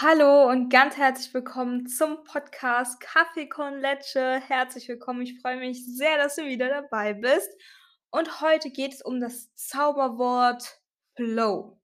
[0.00, 4.40] Hallo und ganz herzlich willkommen zum Podcast Kaffee con Leche.
[4.40, 5.20] Herzlich willkommen.
[5.20, 7.50] Ich freue mich sehr, dass du wieder dabei bist.
[8.10, 10.80] Und heute geht es um das Zauberwort
[11.14, 11.78] Flow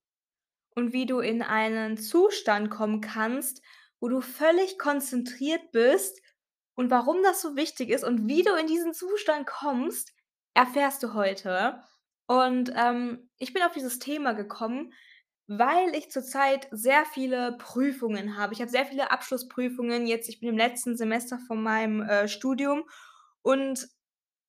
[0.74, 3.60] und wie du in einen Zustand kommen kannst,
[4.00, 6.18] wo du völlig konzentriert bist
[6.76, 10.14] und warum das so wichtig ist und wie du in diesen Zustand kommst,
[10.54, 11.82] erfährst du heute.
[12.26, 14.94] Und ähm, ich bin auf dieses Thema gekommen,
[15.48, 18.52] weil ich zurzeit sehr viele Prüfungen habe.
[18.52, 20.28] Ich habe sehr viele Abschlussprüfungen jetzt.
[20.28, 22.84] Ich bin im letzten Semester von meinem äh, Studium
[23.40, 23.88] und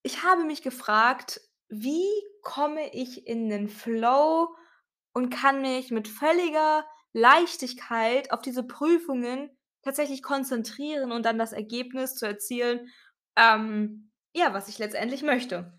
[0.04, 2.06] ich habe mich gefragt, wie
[2.42, 4.54] komme ich in den Flow
[5.14, 9.50] und kann mich mit völliger Leichtigkeit auf diese Prüfungen
[9.84, 12.92] tatsächlich konzentrieren und dann das Ergebnis zu erzielen,
[13.38, 15.74] ähm, ja, was ich letztendlich möchte.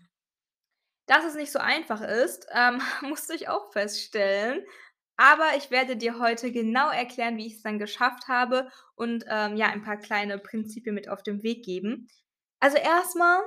[1.05, 4.65] Dass es nicht so einfach ist, ähm, musste ich auch feststellen.
[5.17, 9.55] Aber ich werde dir heute genau erklären, wie ich es dann geschafft habe und, ähm,
[9.55, 12.07] ja, ein paar kleine Prinzipien mit auf den Weg geben.
[12.59, 13.41] Also, erstmal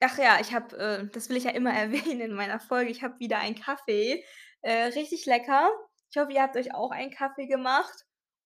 [0.00, 3.02] ach ja, ich habe, äh das will ich ja immer erwähnen in meiner Folge, ich
[3.02, 4.24] habe wieder einen Kaffee,
[4.62, 5.70] äh, richtig lecker.
[6.10, 8.04] Ich hoffe, ihr habt euch auch einen Kaffee gemacht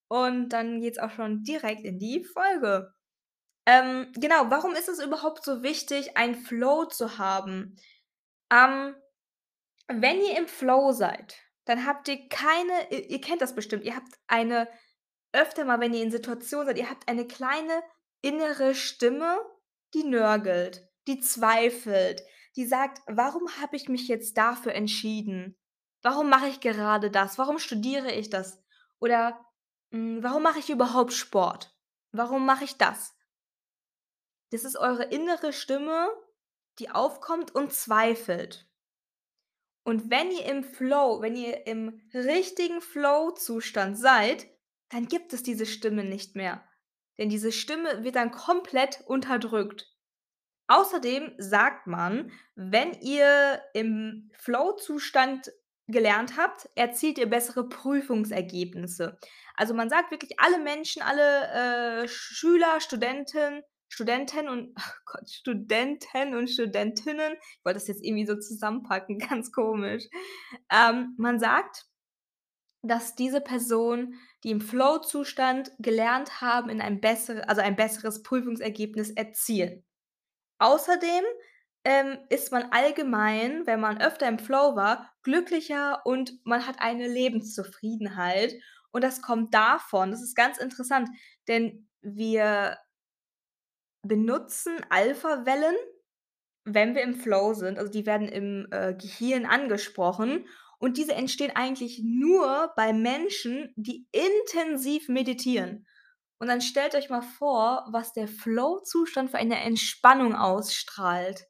[0.09, 2.93] und dann geht's auch schon direkt in die Folge.
[3.67, 7.77] Ähm, genau, warum ist es überhaupt so wichtig, einen Flow zu haben?
[8.53, 8.97] Ähm,
[9.89, 13.97] wenn ihr im Flow seid, dann habt ihr keine ihr ihr kennt das bestimmt, ihr
[13.97, 14.69] habt eine
[15.33, 17.83] öfter mal, wenn ihr in Situationen seid, ihr habt eine kleine
[18.23, 19.39] innere Stimme,
[19.95, 22.23] die nörgelt, die zweifelt,
[22.57, 25.57] die sagt: „Warum habe ich mich jetzt dafür entschieden?
[26.03, 27.39] Warum mache ich gerade das?
[27.39, 28.63] Warum studiere ich das?
[29.01, 29.45] Oder,
[29.93, 31.77] hm, warum mache ich überhaupt Sport?
[32.13, 33.15] Warum mache ich das?“
[34.51, 36.09] Das ist eure innere Stimme,
[36.79, 38.70] die aufkommt und zweifelt.
[39.83, 44.47] Und wenn ihr im Flow wenn ihr im richtigen Flow-Zustand seid,
[44.91, 46.65] dann gibt es diese Stimme nicht mehr.
[47.19, 49.87] Denn diese Stimme wird dann komplett unterdrückt.
[50.69, 55.51] Außerdem sagt man, wenn ihr im Flow-Zustand
[55.89, 59.19] gelernt habt, erzielt ihr bessere Prüfungsergebnisse.
[59.57, 66.35] Also, man sagt wirklich, alle Menschen, alle, äh, Schüler, Studenten Studenten und ach Gott, Studenten
[66.35, 70.05] und Studentinnen ich wollte das jetzt irgendwie so zusammenpacken, ganz komisch.
[70.73, 71.87] Ähm, man sagt,
[72.83, 79.11] dass diese Personen, die im Flow-Zustand gelernt haben, in ein bessere also, ein besseres Prüfungsergebnis
[79.11, 79.85] erzielen.
[80.59, 81.25] Außerdem,
[81.85, 87.09] ähm, ist man allgemein, wenn man öfter im Flow war, glücklicher und man hat eine
[87.09, 88.55] Lebenszufriedenheit.
[88.93, 91.09] Und das kommt davon das ist ganz interessant,
[91.49, 92.77] denn wir
[94.03, 95.77] benutzen Alphawellen,
[96.65, 97.79] wenn wir im Flow sind.
[97.79, 100.47] Also, die werden im, äh, Gehirn angesprochen
[100.79, 105.87] und diese entstehen eigentlich nur bei Menschen, die intensiv meditieren.
[106.39, 111.45] Und dann stellt euch mal vor, was der Flow-Zustand für eine Entspannung ausstrahlt.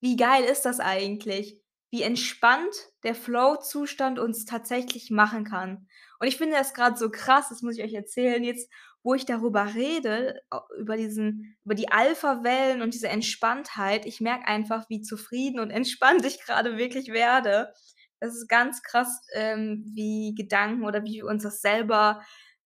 [0.00, 1.60] Wie geil ist das eigentlich?
[1.92, 5.86] Wie entspannt der Flow-Zustand uns tatsächlich machen kann.
[6.18, 8.68] Und ich finde das grad so krass, das muss ich euch erzählen, jetzt,
[9.02, 10.40] wo ich darüber rede,
[10.78, 14.06] über diesen über die Alphawellen und diese Entspanntheit.
[14.06, 17.72] Ich merke einfach, wie zufrieden und entspannt ich grade wirklich werde.
[18.20, 22.22] Es ist ganz krass, ähm, wie Gedanken oder wie wir uns das selber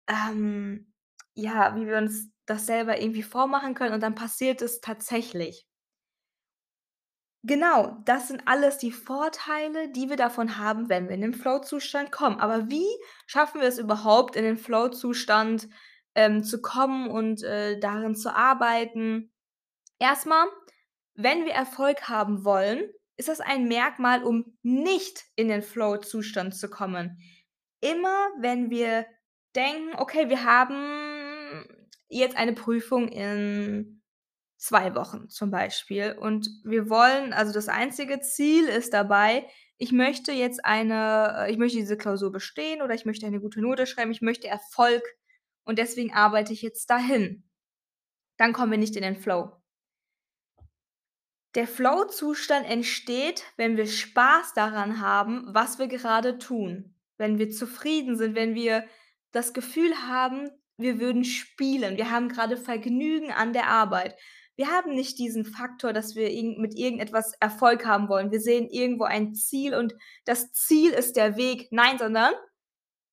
[0.09, 0.93] ähm,
[1.34, 5.66] ja, wie wir uns das selber irgendwie vormachen können und dann passiert es tatsächlich.
[7.44, 12.12] Genau, das sind alles die Vorteile, die wir davon haben, wenn wir in den Flow-Zustand
[12.12, 12.38] kommen.
[12.38, 12.87] Aber wie
[13.26, 15.69] schaffen wir es überhaupt, in den Flow-Zustand,
[16.15, 19.33] ähm, zu kommen und, äh, darin zu arbeiten?
[19.99, 20.47] Erst mal,
[21.15, 22.83] wenn wir Erfolg haben wollen,
[23.17, 27.19] ist das ein Merkmal, um nicht in den Flow-Zustand zu kommen.
[27.81, 29.06] Immer wenn wir
[29.56, 31.67] denken: „Okay, wir haben
[32.09, 34.03] jetzt eine Prüfung in
[34.59, 39.47] 2 Wochen“, zum Beispiel, und wir wollen also, das einzige Ziel ist dabei:
[39.79, 43.61] „Ich möchte jetzt eine äh, ich möchte diese Klausur bestehen oder ich möchte eine gute
[43.62, 44.12] Note schreiben.
[44.12, 45.03] Ich möchte Erfolg
[45.64, 47.49] und deswegen arbeite ich jetzt dahin.“
[48.37, 49.53] Dann kommen wir nicht in den Flow.
[51.55, 56.94] Der Flow-Zustand entsteht, wenn wir Spaß daran haben, was wir gerade tun.
[57.19, 58.87] Wenn wir zufrieden sind, wenn wir
[59.32, 60.49] das Gefühl haben,
[60.79, 61.99] wir würden spielen.
[61.99, 64.17] Wir haben grade Vergnügen an der Arbeit.
[64.56, 66.29] Wir haben nicht diesen Faktor, dass wir
[66.59, 68.31] mit irgendetwas Erfolg haben wollen.
[68.31, 69.94] Wir sehen irgendwo ein Ziel und
[70.25, 71.69] das Ziel ist der Weg.
[71.70, 72.32] Nein, sondern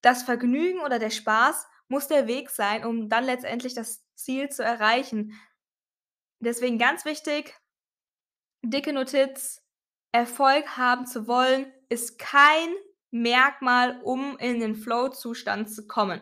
[0.02, 4.64] das Vergnügen oder der Spaß muss der Weg sein, um dann letztendlich das Ziel zu
[4.64, 5.34] erreichen.
[6.40, 7.56] Deswegen ganz wichtig
[8.64, 9.62] dicke Notiz:
[10.12, 12.74] Erfolg haben zu wollen, ist kein
[13.12, 16.22] Merkmal, um in den Flow-Zustand zu kommen.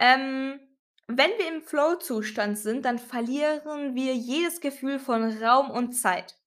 [0.00, 0.58] Ähm,
[1.06, 6.39] wenn wir im Flow-Zustand sind, dann verlieren wir jedes Gefühl von Raum und Zeit.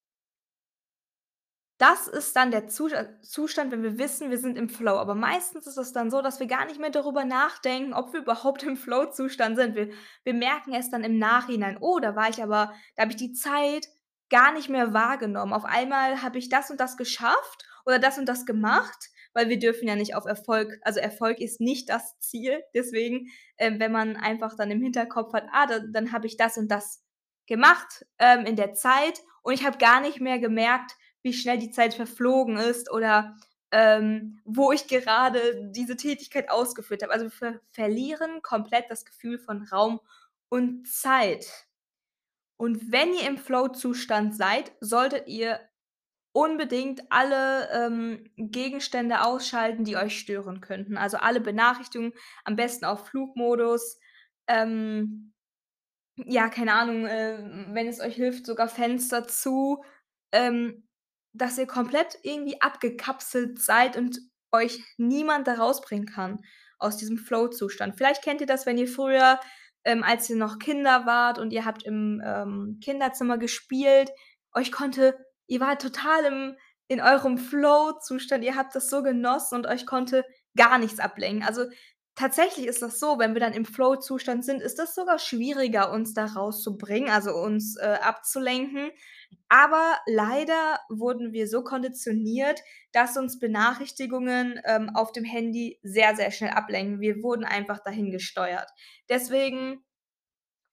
[1.83, 4.93] Das ist dann der Zusa Zustand, wenn wir wissen, wir sind im Flow.
[4.97, 8.21] Aber meistens ist es dann so, dass wir gar nicht mehr darüber nachdenken, ob wir
[8.21, 9.75] überhaupt im Flow-Zustand sind.
[9.75, 9.89] Wir
[10.23, 13.33] wir merken erst dann im Nachhinein: „Oh, da war ich aber da habe ich die
[13.33, 13.87] Zeit
[14.29, 15.51] gar nicht mehr wahrgenommen.
[15.51, 19.59] Auf einmal habe ich das und das geschafft oder das und das gemacht“, weil wir
[19.59, 22.61] dürfen ja nicht auf Erfolg also, Erfolg ist nicht das Ziel.
[22.73, 23.27] Deswegen,
[23.57, 26.69] ähm, wenn man einfach dann im Hinterkopf hat: „Ah, da dann habe ich das und
[26.71, 27.03] das
[27.45, 30.93] gemacht, ähm, in der Zeit und ich habe gar nicht mehr gemerkt,
[31.23, 33.35] wie schnell die Zeit verflogen ist oder,
[33.71, 39.39] ähm, wo ich gerade diese Tätigkeit ausgeführt habe.“ Also, wir ver verlieren komplett das Gefühl
[39.39, 39.99] von Raum
[40.49, 41.47] und Zeit.
[42.57, 45.59] Und wenn ihr im Flow-Zustand seid, solltet ihr
[46.33, 50.97] unbedingt alle, ähm, Gegenstände ausschalten, die euch stören könnten.
[50.97, 52.13] Also, alle Benachrichtigungen,
[52.45, 53.99] am besten auf Flugmodus.
[54.47, 55.33] Ähm,
[56.17, 57.39] ja, keine Ahnung, äh,
[57.73, 59.83] wenn es euch hilft, sogar Fenster zu,
[60.31, 60.87] ähm,
[61.33, 64.19] dass ihr komplett irgendwie abgekapselt seid und
[64.51, 66.43] euch niemand da rausbringen kann
[66.77, 67.95] aus diesem Flow-Zustand.
[67.97, 69.39] Vielleicht kennt ihr das, wenn ihr früher,
[69.83, 74.11] ähm, als ihr noch Kinder wart und ihr habt im, ähm, Kinderzimmer gespielt,
[74.53, 76.55] euch konnte ihr wart total im
[76.87, 80.25] in eurem Flow-Zustand, ihr habt das so genossen und euch konnte
[80.55, 81.43] gar nichts ablenken.
[81.43, 81.65] Also,
[82.15, 86.13] tatsächlich ist das so, wenn wir dann im Flow-Zustand sind, ist das sogar schwieriger, uns
[86.13, 88.91] da rauszubringen, also, uns, äh, abzulenken.
[89.49, 92.61] Aber leider wurden wir so konditioniert,
[92.91, 96.99] dass uns Benachrichtigungen, ähm, auf dem Handy sehr, sehr schnell ablenken.
[96.99, 98.69] Wir wurden einfach dahin gesteuert.
[99.09, 99.83] Deswegen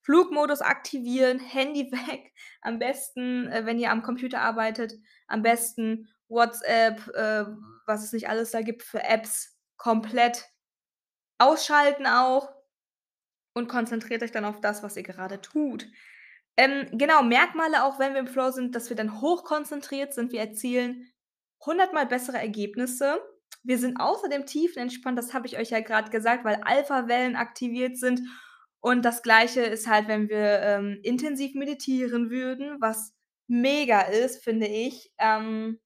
[0.02, 2.32] Flugmodus aktivieren, Handy weg,
[2.62, 4.94] am besten, äh, wenn ihr am Computer arbeitet,
[5.26, 7.44] am besten WhatsApp, äh,
[7.86, 10.48] was es nicht alles da gibt für Apps, komplett
[11.40, 12.52] ausschalten auch
[13.54, 15.86] und konzentriert euch dann auf das, was ihr gerade tut.
[16.56, 20.32] Ähm, genau, Merkmale auch, wenn wir im Flow sind, dass wir dann hochkonzentriert sind.
[20.32, 21.10] Wir erzielen
[21.64, 23.20] hundertmal bessere Ergebnisse.
[23.62, 28.20] Wir sind außerdem tiefenentspannt, das habe ich euch ja grad gesagt, weil Alphawellen aktiviert sind.
[28.80, 33.12] Und das Gleiche ist halt, wenn wir, ähm, intensiv meditieren würden, was
[33.46, 35.12] mega ist, finde ich.
[35.18, 35.78] Ähm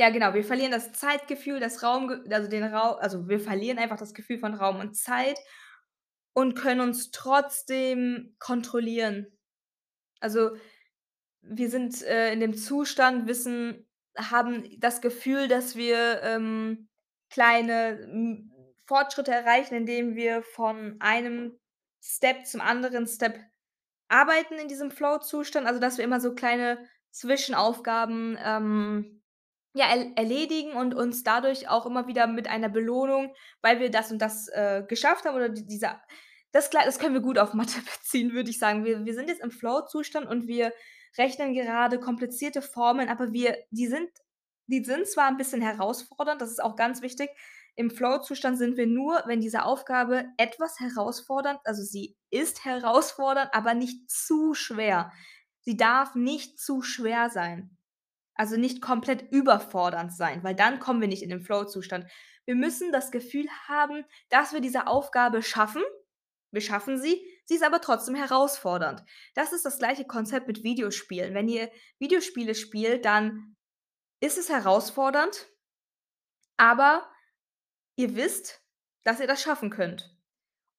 [0.00, 3.98] ja, genau, wir verlieren das Zeitgefühl, das Raumge also, den Rau also, wir verlieren einfach
[3.98, 5.38] das Gefühl von Raum und Zeit
[6.32, 9.26] und können uns trotzdem kontrollieren.
[10.18, 10.56] Also,
[11.42, 13.86] wir sind, äh, in dem Zustand, wissen
[14.16, 16.88] haben das Gefühl, dass wir, ähm,
[17.28, 18.48] kleine,
[18.86, 21.60] Fortschritte erreichen, indem wir von einem
[22.02, 23.38] Step zum anderen Step
[24.08, 25.66] arbeiten in diesem Flow-Zustand.
[25.66, 29.19] Also, dass wir immer so kleine Zwischenaufgaben, ähm,
[29.74, 34.10] ja, er erledigen und uns dadurch auch immer wieder mit einer Belohnung, weil wir das
[34.12, 36.00] und das, äh, geschafft haben oder di dieser
[36.52, 38.84] das das können wir gut auf Mathe beziehen, würde ich sagen.
[38.84, 40.72] Wir wir sind jetzt im Flow-Zustand und wir
[41.18, 44.08] rechnen gerade komplizierte Formeln, aber wir die sind
[44.66, 47.30] die sind zwar 'n bisschen herausfordernd, das ist auch ganz wichtig.
[47.76, 53.74] Im Flow-Zustand sind wir nur, wenn diese Aufgabe etwas herausfordernd also, sie ist herausfordernd, aber
[53.74, 55.12] nicht zu schwer.
[55.62, 57.76] Sie darf nicht zu schwer sein.
[58.40, 62.06] Also, nicht komplett überfordernd sein, weil dann kommen wir nicht in den Flow-Zustand.
[62.46, 65.82] Wir müssen das Gefühl haben, dass wir diese Aufgabe schaffen.
[66.50, 69.04] Wir schaffen sie, sie ist aber trotzdem herausfordernd.
[69.34, 71.34] Das ist das gleiche Konzept mit Videospielen.
[71.34, 73.56] Wenn ihr Videospiele spielt, dann
[74.20, 75.46] ist es herausfordernd
[76.60, 77.10] aber
[77.96, 78.62] ihr wisst,
[79.02, 80.14] dass ihr das schaffen könnt.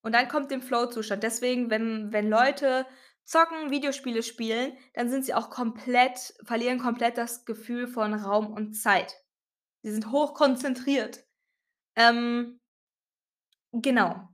[0.04, 1.24] Und dann kommt den Flow-Zustand.
[1.24, 2.86] Deswegen, wenn wenn Leute
[3.24, 8.74] zocken, Videospiele spielen, dann sind sie auch komplett verlieren komplett das Gefühl von Raum und
[8.74, 9.16] Zeit.
[9.84, 11.26] Sie sind hochkonzentriert.
[11.96, 12.60] Ähm
[13.72, 14.30] genau.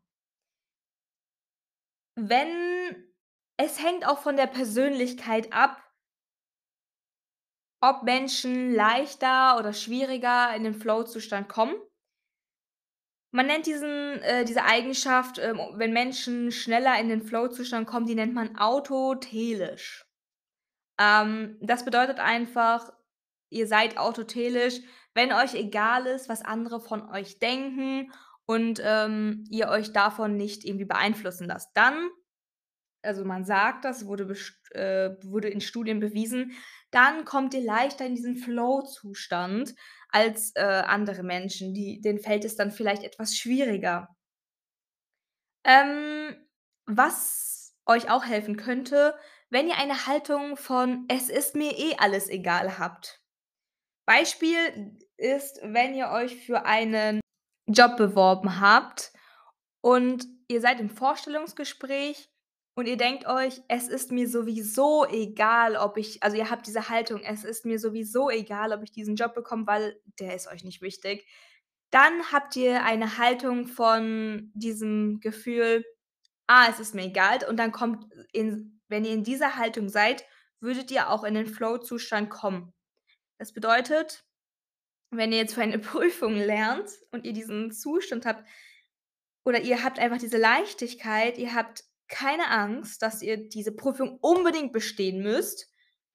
[2.15, 3.13] Wenn
[3.58, 5.82] es hängt auch von der Persönlichkeit ab
[7.82, 11.75] ob Menschen leichter oder schwieriger in den Flow-Zustand kommen.
[13.31, 18.15] Man nennt diesen äh, diese Eigenschaft, ähm, wenn Menschen schneller in den Flow-Zustand kommen, die
[18.15, 20.05] nennt man autotelisch.
[21.00, 22.91] Ähm, das bedeutet einfach,
[23.50, 24.79] ihr seid autotelisch,
[25.13, 28.12] wenn euch egal ist, was andere von euch denken
[28.46, 31.72] und, ähm, ihr euch davon nicht irgendwie beeinflussen lasst.
[31.75, 32.10] Dann
[33.08, 34.26] also, man sagt, das wurde
[34.72, 36.54] äh, wurde in Studien bewiesen,
[36.92, 39.76] dann kommt ihr leichter in diesen Flow-Zustand
[40.10, 44.10] als, äh, andere Menschen, die denen fällt es dann vielleicht etwas schwieriger.
[45.64, 46.36] Ähm,
[46.86, 49.16] was euch auch helfen könnte,
[49.50, 53.22] wenn ihr eine Haltung von „Es ist mir eh alles egal“ habt.
[54.08, 57.22] Beispiel ist, wenn ihr euch für einen
[57.68, 59.12] Job beworben habt
[59.82, 62.30] Und ihr seid im Vorstellungsgespräch
[62.77, 66.89] und ihr denkt euch: „Es ist mir sowieso egal, ob ich“ also, ihr habt diese
[66.89, 70.63] Haltung: „Es ist mir sowieso egal, ob ich diesen Job bekomme, weil der ist euch
[70.65, 71.27] nicht wichtig.“
[71.91, 75.86] Dann habt ihr eine Haltung von diesem Gefühl:
[76.48, 80.25] „Ah, es ist mir egal.“ Und dann kommt in wenn ihr in dieser Haltung seid,
[80.62, 82.74] würdet ihr auch in den Flow-Zustand kommen.
[83.39, 84.25] Das bedeutet,
[85.12, 88.46] wenn ihr jetzt für eine Prüfung lernt und ihr diesen Zustand habt
[89.46, 94.74] oder ihr habt einfach diese Leichtigkeit, ihr habt keine Angst, dass ihr diese Prüfung unbedingt
[94.74, 95.68] bestehen müsst,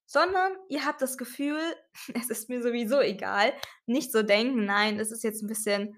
[0.05, 1.59] sondern ihr habt das Gefühl:
[2.15, 3.53] „Es ist mir sowieso egal.“
[3.85, 5.95] Nicht so denken: „Nein, es ist jetzt 'n bisschen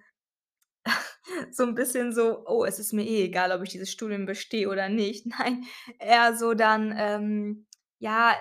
[1.51, 4.69] so 'n bisschen so: „Oh, es ist mir eh egal, ob ich dieses Studium bestehe
[4.69, 5.65] oder nicht.“ Nein,
[5.99, 7.67] eher so dann, ähm:
[7.99, 8.35] „Ja,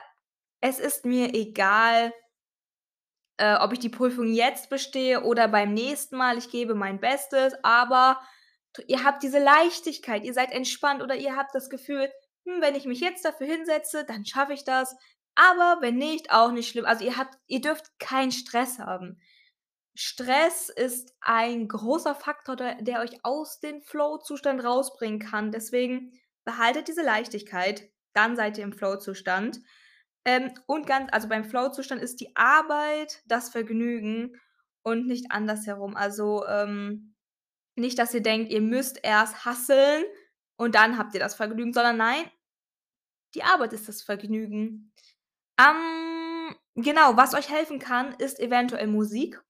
[0.61, 2.13] es ist mir egal“
[3.41, 6.39] „äh, ob ich die Prüfung jetzt bestehe oder beim nächsten Mal.
[6.39, 8.21] Ich gebe mein Bestes.“ Aber
[8.87, 12.11] ihr habt diese Leichtigkeit, ihr seid entspannt oder ihr habt das Gefühl:
[12.47, 14.97] „Hm, wenn ich mich jetzt dafür hinsetze, dann schaffe ich das.
[15.37, 19.21] Aber wenn nicht, auch nicht schlimm.“ Also, ihr habt ihr dürft keinen Stress haben.
[19.97, 25.53] Stress ist ein großer Faktor, der der euch aus den Flow-Zustand rausbringen kann.
[25.53, 26.13] Deswegen
[26.45, 29.61] behaltet diese Leichtigkeit, dann seid ihr im Flow-Zustand.
[30.25, 34.41] Ähm, und ganz also, beim Flow-Zustand ist die Arbeit das Vergnügen
[34.83, 35.97] und nicht andersherum.
[35.97, 37.14] Also, ähm,
[37.77, 40.05] nicht, dass ihr denkt, ihr müsst erst hustlen
[40.57, 42.25] und dann habt ihr das Vergnügen, sondern nein
[43.35, 44.93] die Arbeit ist das Vergnügen.
[45.59, 49.41] Ähm, genau, was euch helfen kann, ist eventuell Musik.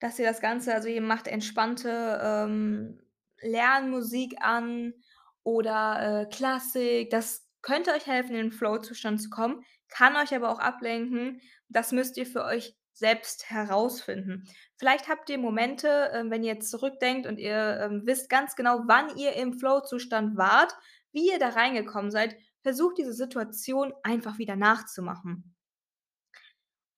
[0.00, 3.00] Dass ihr das Ganze also, ihr macht entspannte, ähm,
[3.42, 4.94] Lernmusik an
[5.42, 7.10] oder, äh, Klassik.
[7.10, 11.40] Das könnte euch helfen, in den Flow-Zustand zu kommen, kann euch aber auch ablenken.
[11.68, 14.44] Das müsst ihr für euch selbst herausfinden.
[14.76, 18.82] Vielleicht habt ihr Momente, ähm, wenn ihr jetzt zurückdenkt und ihr, ähm, wisst ganz genau,
[18.86, 20.74] wann ihr im Flow-Zustand wart,
[21.12, 22.36] wie ihr da reingekommen seid.
[22.62, 25.54] Versucht diese Situation einfach wieder nachzumachen.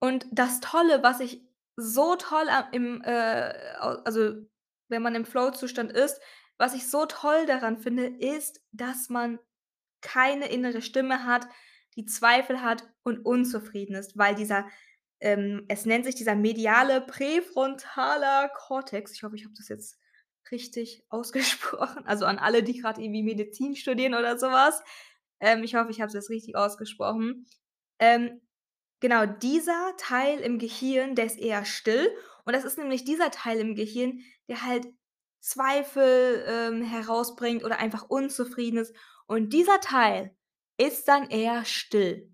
[0.01, 1.47] Und das Tolle, was ich
[1.77, 3.55] so toll im, äh,
[4.05, 4.35] also,
[4.89, 6.21] wenn man im Flow-Zustand ist,
[6.59, 9.39] was ich so toll daran finde, ist, dass man
[10.01, 11.47] keine innere Stimme hat,
[11.97, 14.67] die Zweifel hat und unzufrieden ist, weil dieser
[15.23, 19.13] ähm, es nennt sich dieser mediale präfrontaler Kortex.
[19.13, 19.99] Ich hoffe, ich habe das jetzt
[20.51, 22.05] richtig ausgesprochen.
[22.07, 24.83] Also, an alle, die grad irgendwie Medizin studieren oder so was.
[25.41, 27.47] Ähm, ich hoffe, ich habe es jetzt richtig ausgesprochen.
[27.99, 28.41] Ähm,
[29.01, 32.09] genau, dieser Teil im Gehirn, der ist eher still
[32.45, 34.87] und das ist nämlich dieser Teil im Gehirn, der halt
[35.41, 38.95] Zweifel, ähm, herausbringt oder einfach unzufrieden ist.
[39.27, 40.37] Und dieser Teil
[40.79, 42.33] ist dann eher still.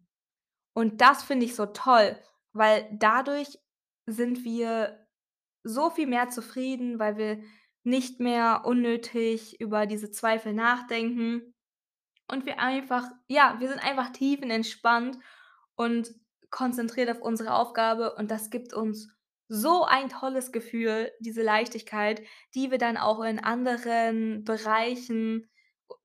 [0.75, 2.19] Und das finde ich so toll,
[2.59, 3.59] weil dadurch
[4.07, 5.07] sind wir
[5.65, 7.43] so viel mehr zufrieden, weil wir
[7.85, 11.55] nicht mehr unnötig über diese Zweifel nachdenken
[12.31, 15.19] und wir einfach ja, wir sind einfach tiefenentspannt
[15.75, 16.15] und
[16.51, 19.09] konzentriert auf unsere Aufgabe und das gibt uns
[19.49, 22.23] so ein tolles Gefühl, diese Leichtigkeit,
[22.55, 25.51] die wir dann auch in anderen Bereichen,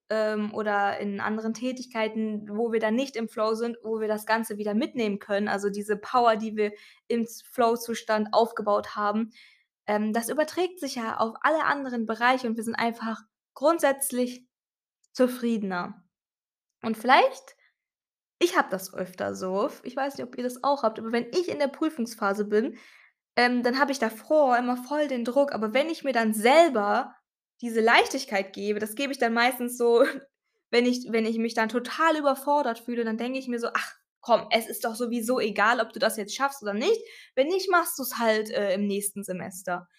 [0.09, 4.25] ähm, oder in anderen Tätigkeiten, wo wir dann nicht im Flow sind, wo wir das
[4.25, 5.47] Ganze wieder mitnehmen können.
[5.47, 6.71] Also, diese Power, die wir
[7.07, 9.31] im Flow-Zustand aufgebaut haben,
[9.87, 13.21] ähm, das überträgt sich ja auf alle anderen Bereiche und wir sind einfach
[13.53, 14.45] grundsätzlich
[15.11, 16.03] zufriedener.
[16.81, 17.55] Und vielleicht
[18.43, 21.27] ich habe das öfter so, ich weiß nicht, ob ihr das auch habt, aber wenn
[21.31, 22.77] ich in der Prüfungsphase bin,
[23.35, 27.15] ähm, dann habe ich davor immer voll den Druck, aber wenn ich mir dann selber
[27.63, 30.05] diese Leichtigkeit gebe, das gebe ich dann meistens so,
[30.71, 33.93] wenn ich wenn ich mich dann total überfordert fühle, dann denke ich mir so: „Ach
[34.21, 37.01] komm, es ist doch sowieso egal, ob du das jetzt schaffst oder nicht.
[37.35, 39.89] Wenn nicht, machst du's halt, äh, im nächsten Semester.“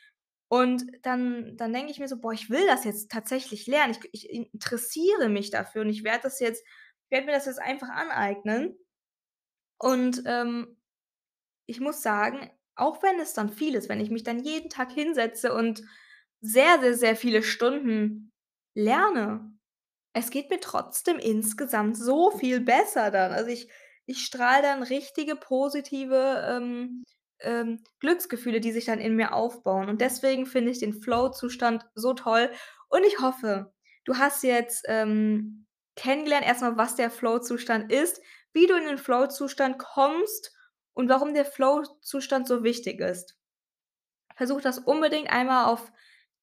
[0.49, 3.97] Und dann dann denke ich mir so: „Boah, ich will das jetzt tatsächlich lernen.
[4.12, 6.64] Ich ich interessiere mich dafür und ich werde das jetzt
[7.11, 8.76] werde mir das jetzt einfach aneignen.“
[9.78, 10.76] Und, ähm,
[11.66, 14.92] ich muss sagen, auch wenn es dann viel ist, wenn ich mich dann jeden Tag
[14.92, 15.83] hinsetze und
[16.44, 18.32] sehr, sehr, sehr viele Stunden
[18.74, 19.52] lerne,
[20.14, 23.32] es geht mir trotzdem insgesamt so viel besser dann.
[23.32, 23.68] Also, ich
[24.06, 27.04] ich strahle dann richtige positive, ähm,
[27.40, 29.88] ähm, Glücksgefühle, die sich dann in mir aufbauen.
[29.88, 32.50] Und deswegen finde ich den Flow-Zustand so toll
[32.88, 33.72] und ich hoffe,
[34.04, 38.20] du hast jetzt, ähm, kennengelernt erst mal, was der Flow-Zustand ist,
[38.52, 40.52] wie du in den Flow-Zustand kommst
[40.92, 43.36] und warum der Flow-Zustand so wichtig ist.
[44.36, 45.92] Versuch das unbedingt einmal auf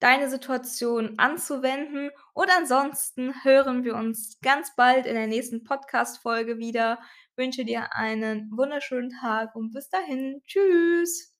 [0.02, 6.98] deine Situation anzuwenden und ansonsten hören wir uns ganz bald in der nächsten Podcast-Folge wieder.
[7.36, 10.42] Wünsche dir einen wunderschönen Tag und bis dahin.
[10.44, 11.32] Tschüss.